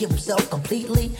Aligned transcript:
give 0.00 0.08
himself 0.08 0.48
completely. 0.48 1.10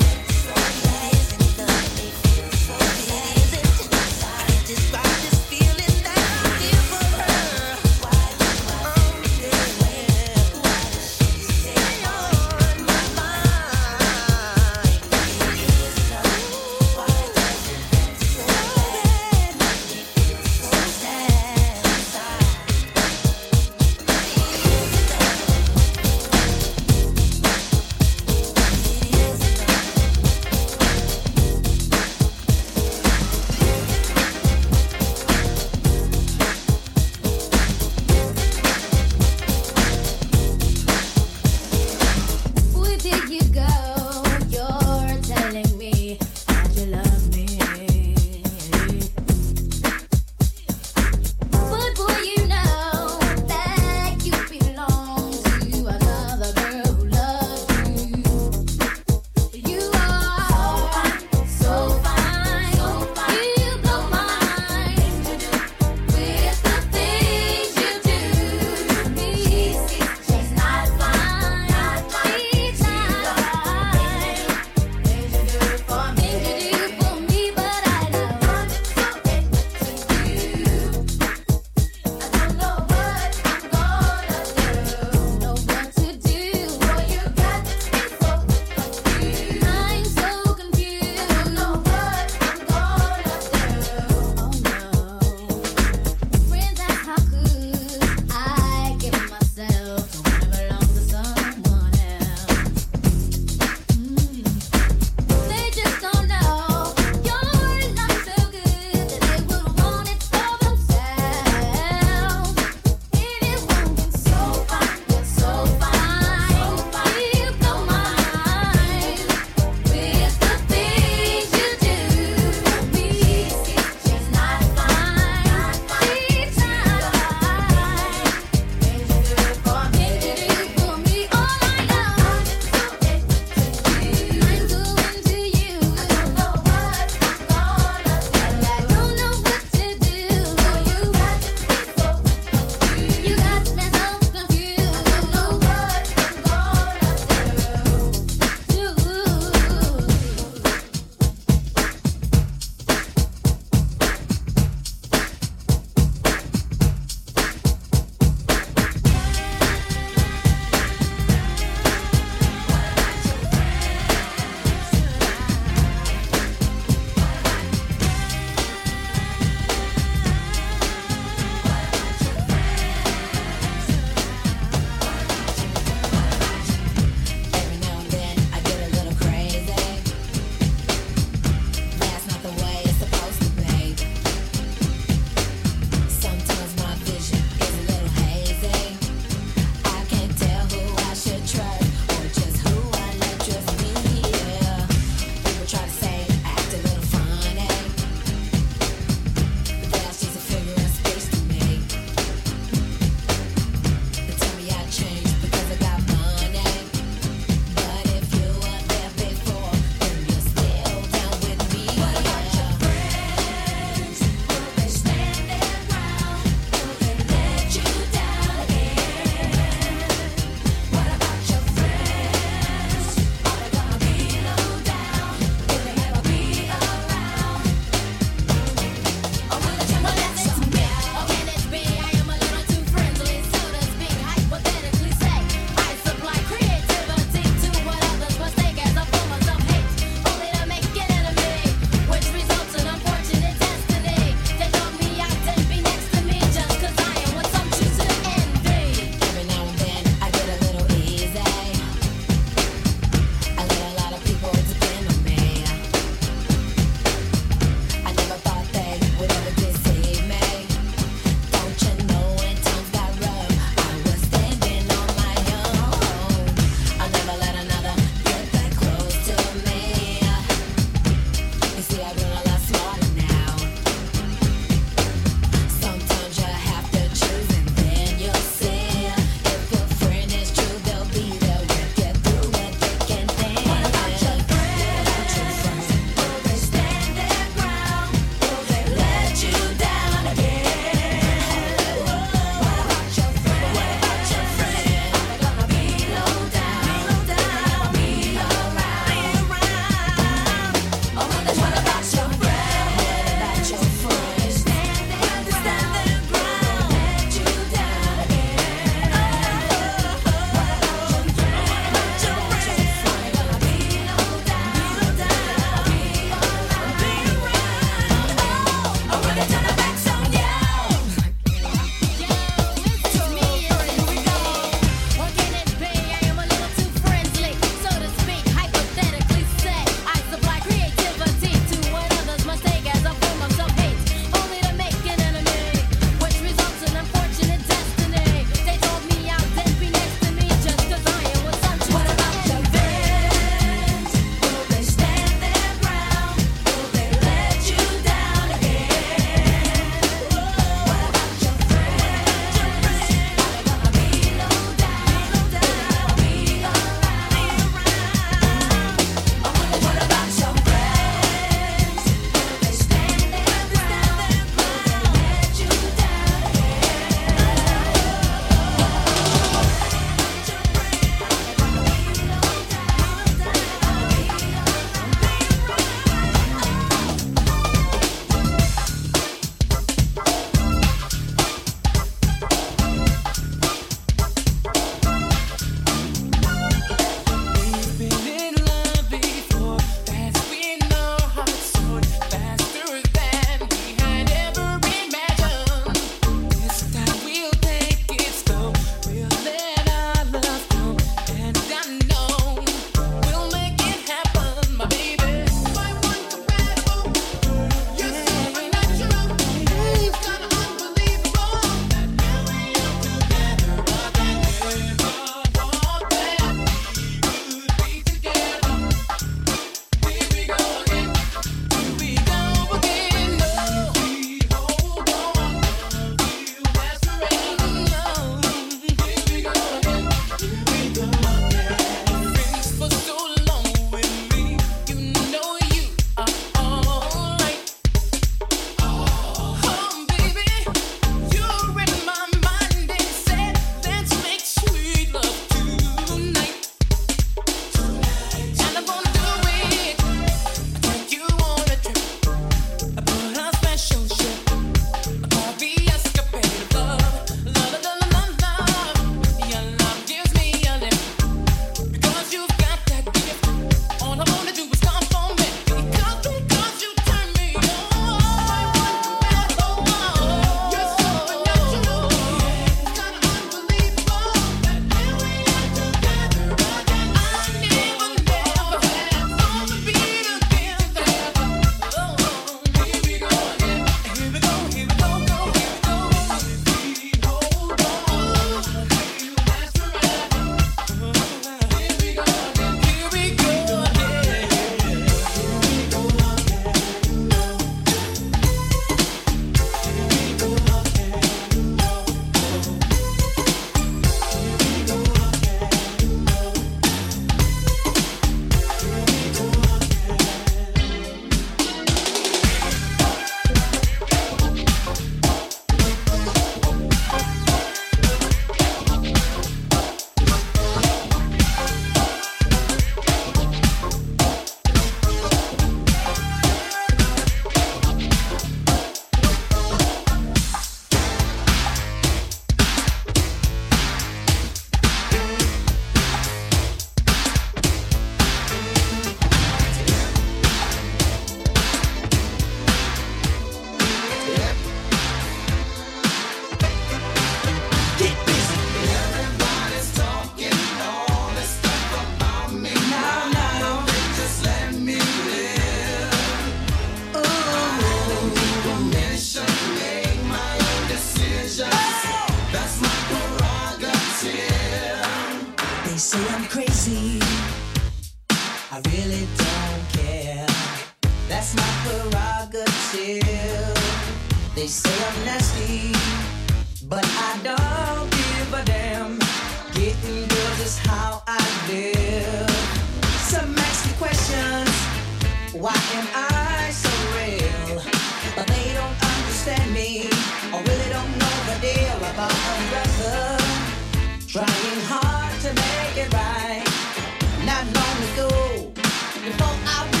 I 599.73 600.00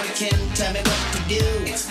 Nobody 0.00 0.14
can 0.14 0.54
tell 0.54 0.72
me 0.72 0.80
what 0.80 1.12
to 1.12 1.28
do. 1.28 1.89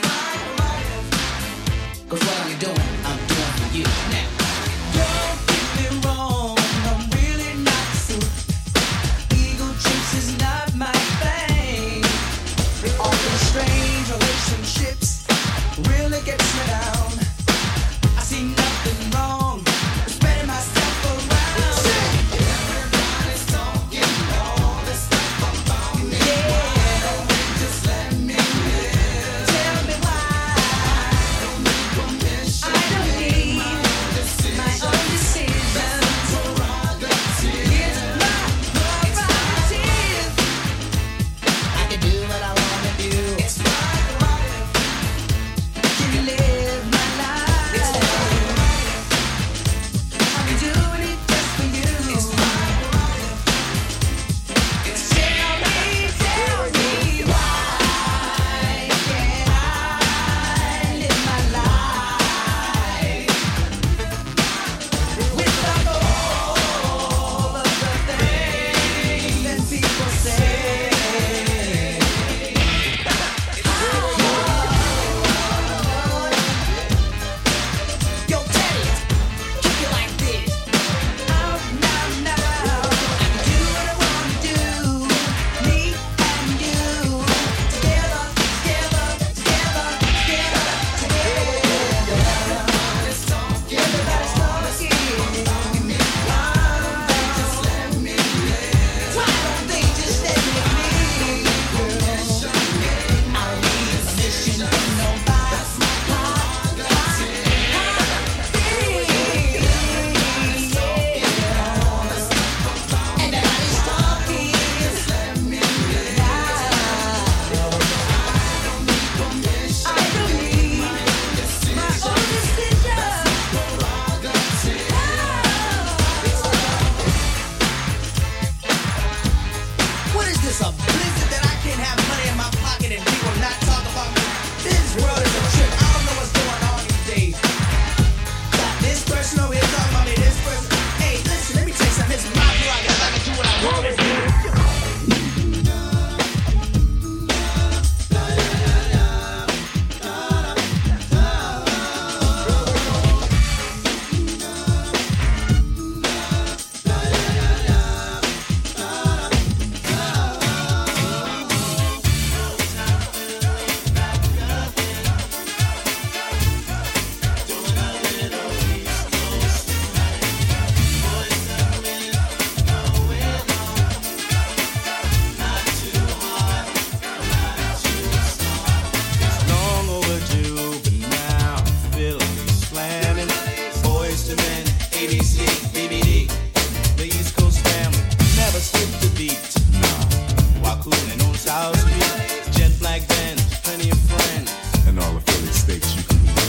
mistakes 195.70 195.96
you 195.96 196.04
can 196.04 196.49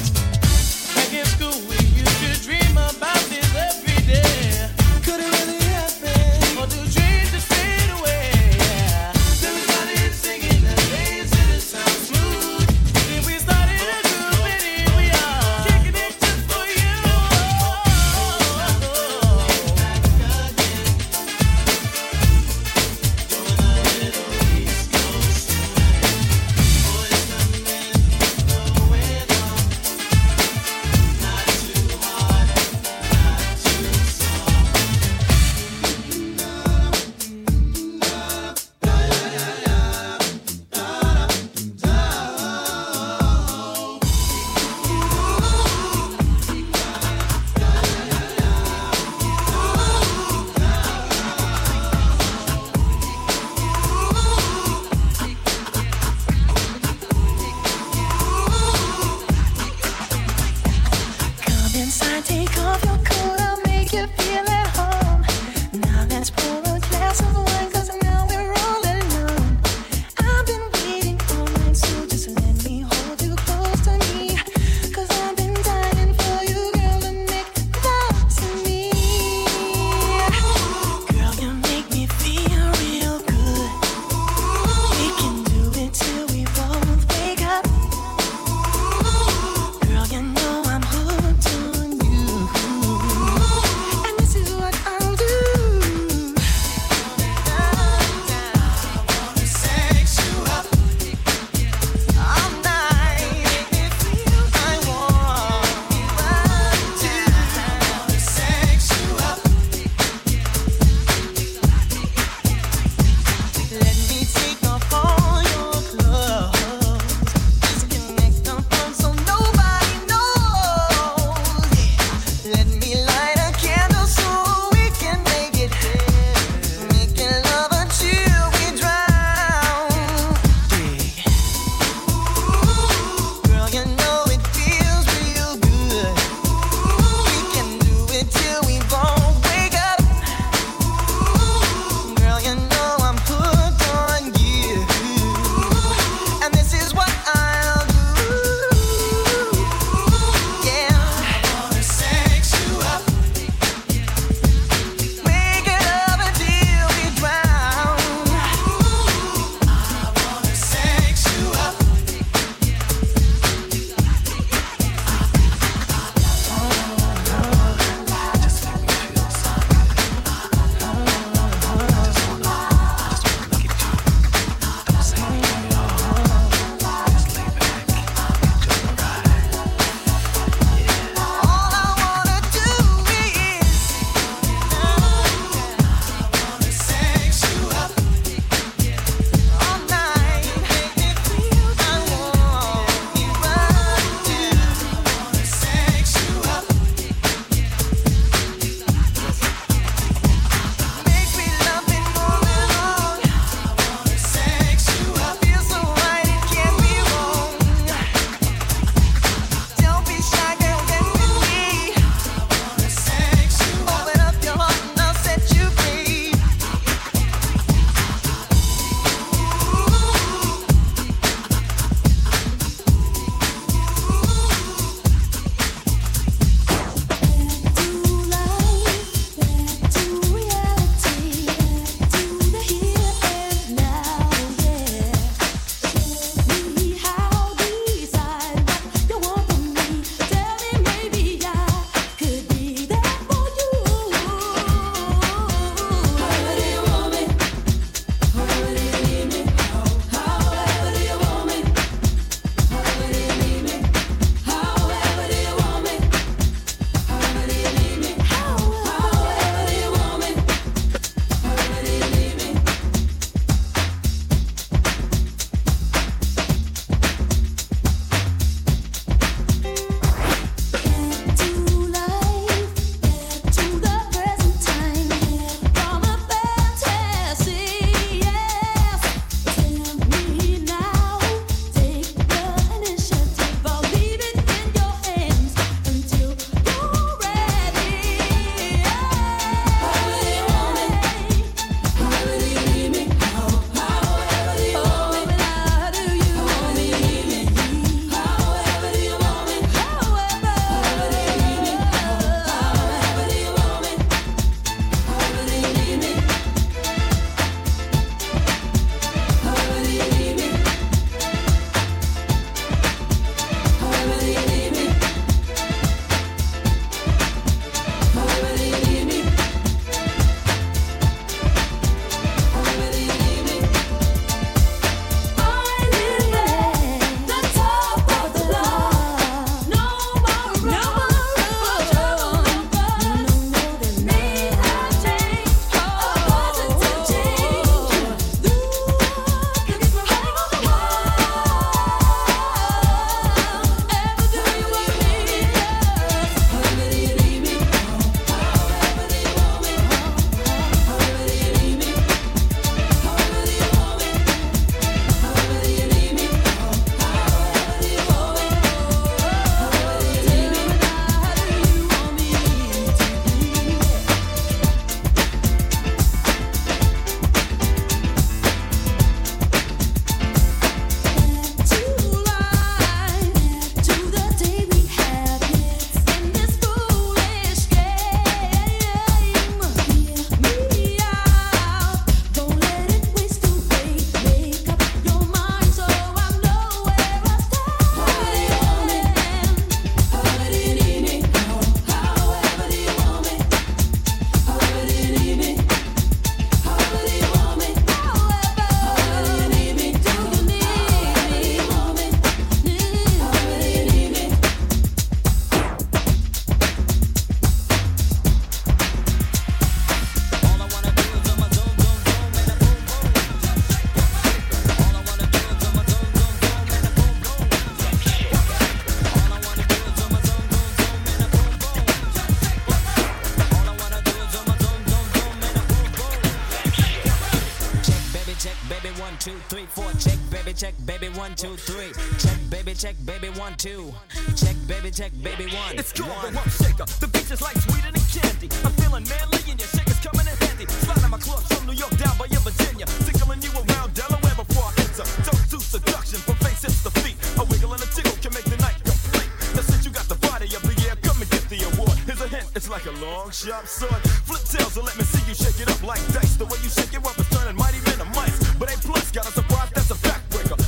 two, 431.41 431.57
three. 431.57 431.89
Check, 432.21 432.37
baby, 432.53 432.75
check, 432.75 432.97
baby, 433.09 433.33
one, 433.41 433.57
two. 433.57 433.95
Check, 434.37 434.53
baby, 434.69 434.91
check, 434.93 435.09
baby, 435.25 435.49
one. 435.49 435.73
It's 435.73 435.89
cool, 435.89 436.05
one. 436.13 436.37
shaker. 436.61 436.85
The 437.01 437.09
beach 437.09 437.33
is 437.33 437.41
like 437.41 437.57
sweet 437.57 437.81
and 437.81 437.97
candy. 438.13 438.53
I'm 438.61 438.77
feeling 438.77 439.09
manly 439.09 439.41
and 439.49 439.57
your 439.57 439.73
shaker's 439.73 439.97
coming 440.05 440.29
in 440.29 440.37
handy. 440.37 440.69
Sliding 440.85 441.09
my 441.09 441.17
clubs 441.17 441.49
from 441.49 441.65
New 441.65 441.73
York 441.73 441.97
down 441.97 442.13
by 442.21 442.29
your 442.29 442.45
Virginia. 442.45 442.85
Tickling 443.09 443.41
you 443.41 443.49
around 443.57 443.97
Delaware 443.97 444.37
before 444.37 444.69
I 444.69 444.73
enter. 444.85 445.09
Don't 445.25 445.45
do 445.49 445.59
seduction 445.65 446.21
from 446.21 446.37
face 446.45 446.61
hips 446.61 446.85
to 446.85 446.93
feet. 447.01 447.17
A 447.41 447.45
wiggle 447.49 447.73
and 447.73 447.81
a 447.81 447.89
tickle 447.89 448.21
can 448.21 448.37
make 448.37 448.45
the 448.45 448.61
night 448.61 448.77
complete. 448.85 449.33
Now 449.57 449.65
since 449.65 449.89
you 449.89 449.97
got 449.97 450.13
the 450.13 450.21
body 450.21 450.53
of 450.53 450.61
the 450.61 450.77
year, 450.85 450.93
come 451.01 451.17
and 451.25 451.31
get 451.33 451.49
the 451.49 451.65
award. 451.73 451.97
Here's 452.05 452.21
a 452.21 452.29
hint, 452.29 452.53
it's 452.53 452.69
like 452.69 452.85
a 452.85 452.93
long 453.01 453.33
sharp 453.33 453.65
sword. 453.65 454.05
Flip 454.29 454.45
tails 454.45 454.77
and 454.77 454.85
let 454.85 454.93
me 455.01 455.09
see 455.09 455.25
you 455.25 455.33
shake 455.33 455.57
it 455.57 455.73
up 455.73 455.81
like 455.81 456.05
dice. 456.13 456.37
The 456.37 456.45
way 456.45 456.61
you 456.61 456.69
shake 456.69 456.93
it 456.93 457.01
up 457.01 457.17
is 457.17 457.29
turning 457.33 457.57
mighty 457.57 457.81
venom 457.89 458.13
mice. 458.13 458.37
But 458.61 458.69
A 458.69 458.77
plus 458.85 459.09
got 459.09 459.25
a 459.25 459.33
surprise 459.33 459.73
that's 459.73 459.89
a 459.89 460.10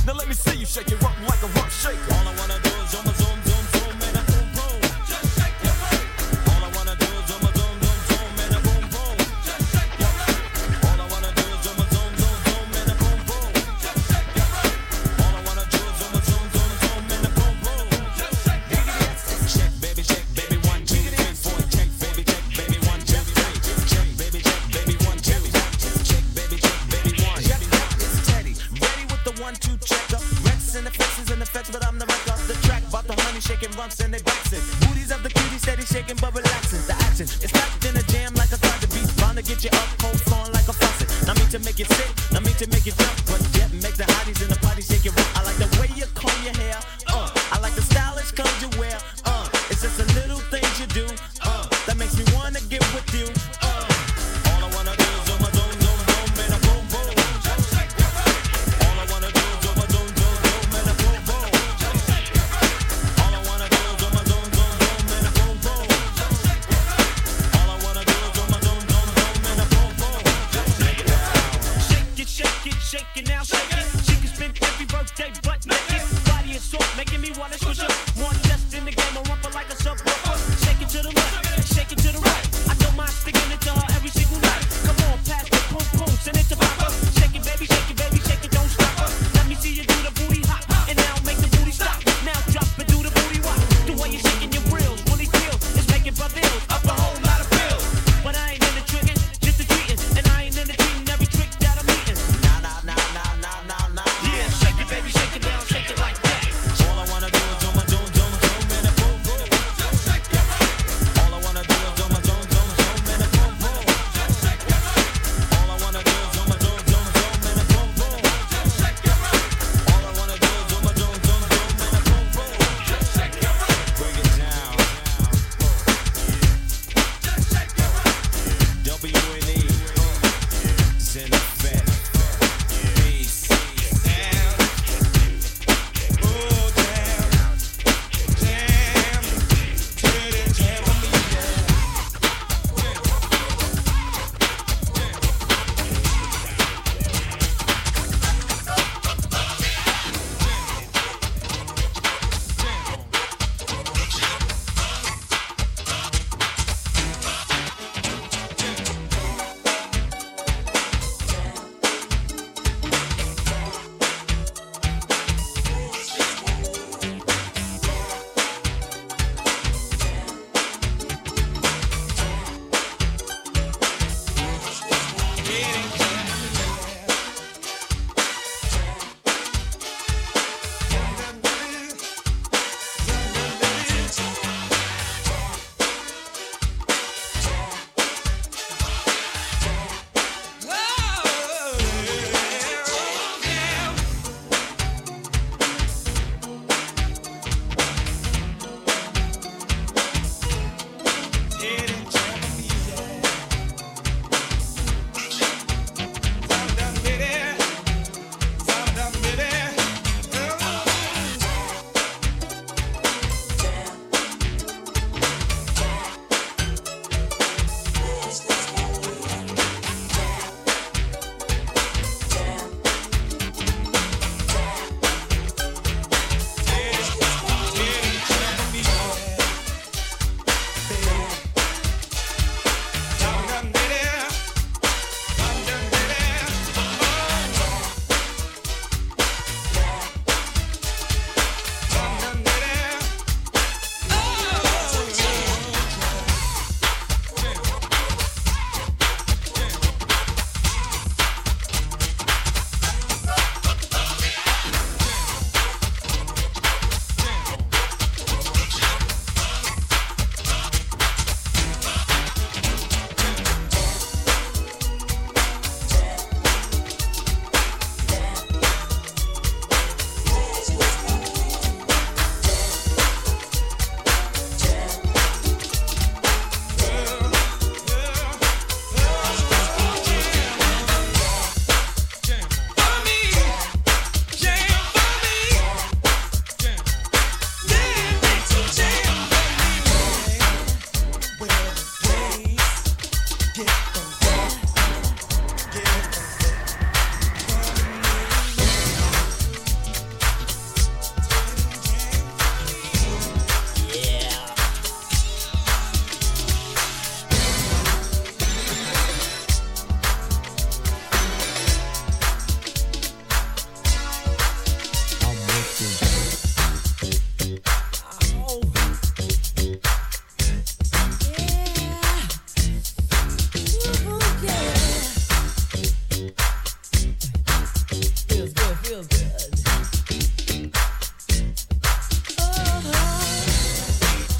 now 0.05 0.13
let 0.13 0.27
me 0.27 0.33
see 0.33 0.57
you 0.59 0.65
shake 0.65 0.91
it, 0.91 1.01
up 1.01 1.15
like 1.29 1.41
a 1.43 1.47
rock 1.55 1.69
shaker. 1.69 2.13
All 2.13 2.27
I 2.27 2.35
wanna 2.37 2.59
do 2.61 2.69
is 2.83 2.93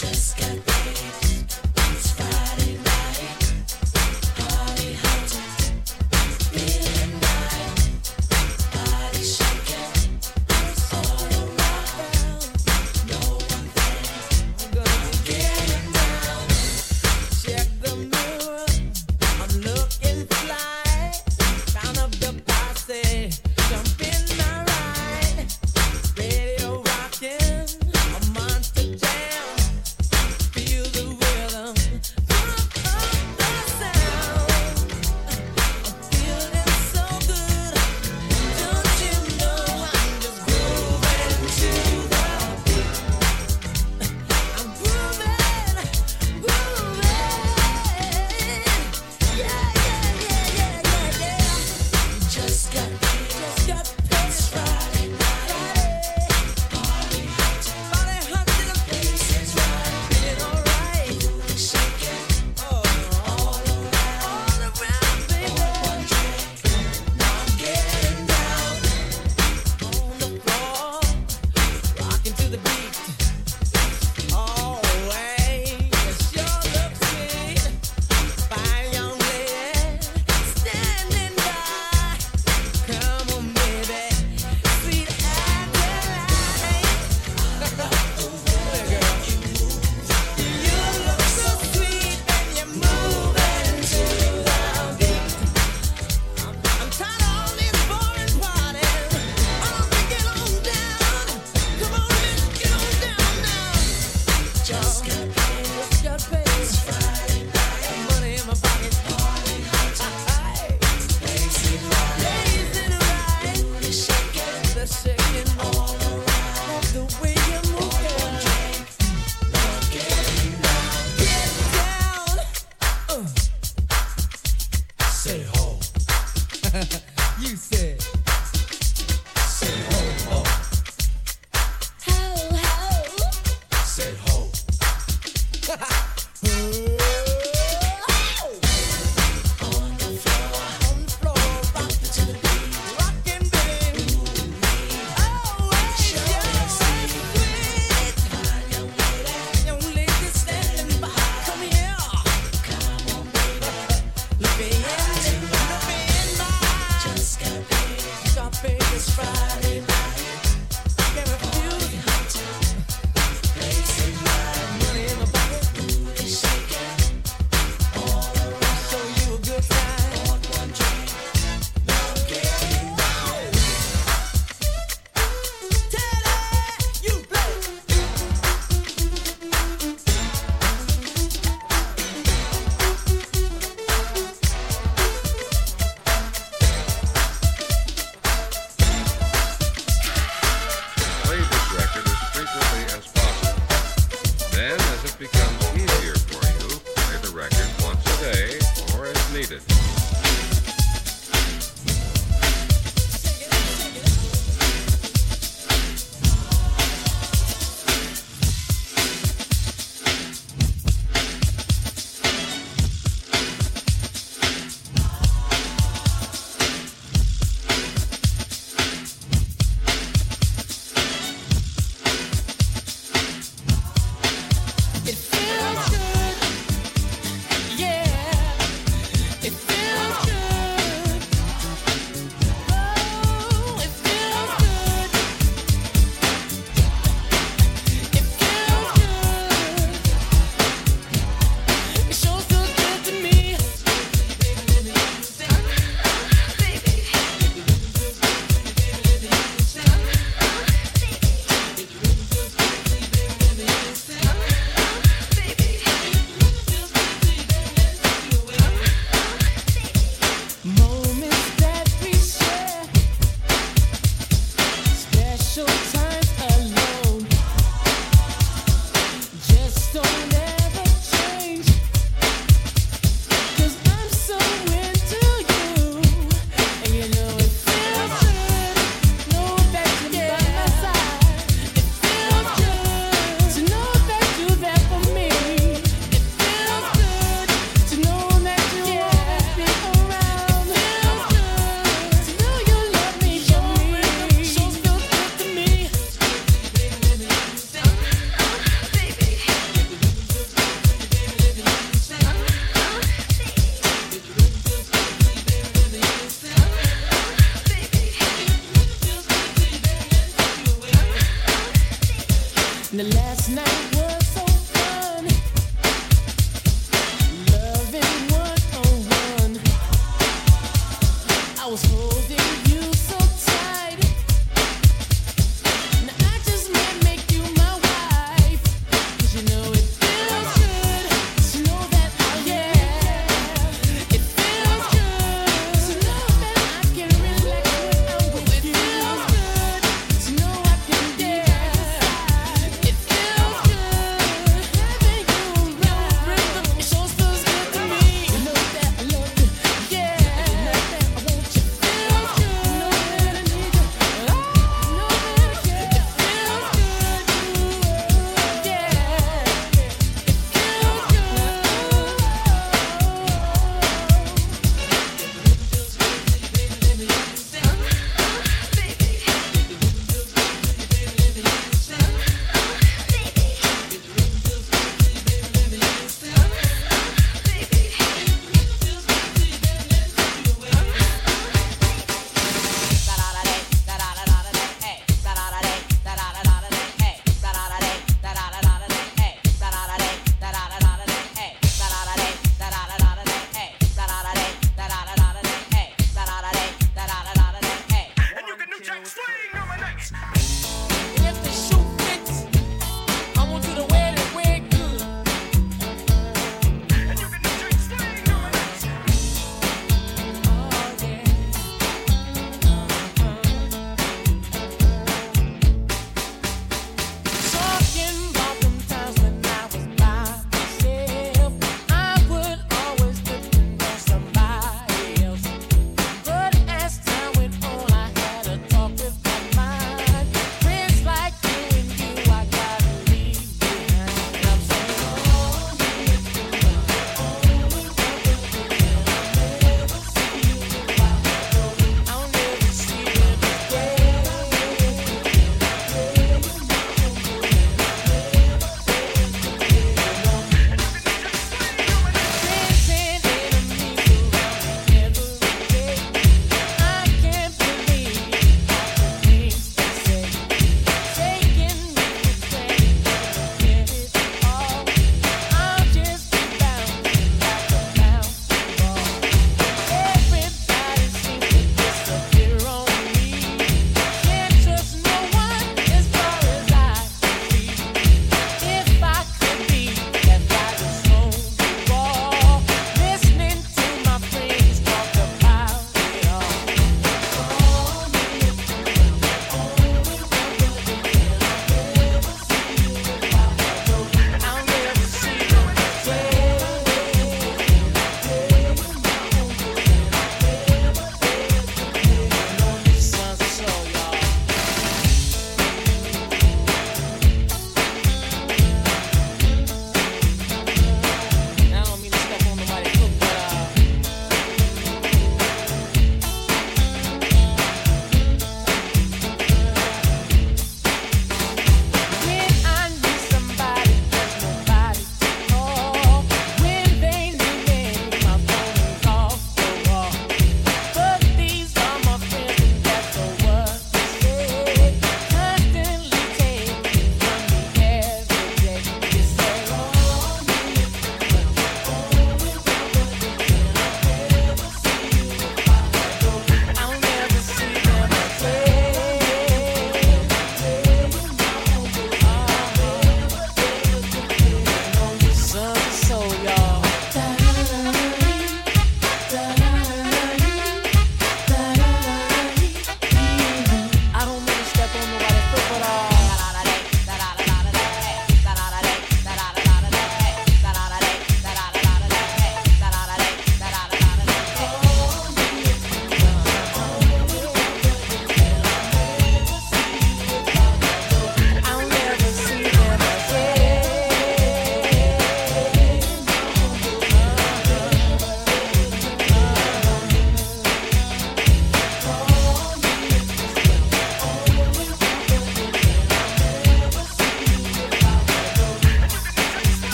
just 0.00 0.38
got 0.38 0.69